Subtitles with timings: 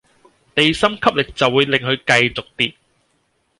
[0.55, 2.73] 地心吸力就會令佢繼續跌